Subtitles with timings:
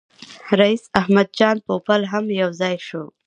[0.59, 3.03] رییس احمد جان پوپل هم یو ځای شو.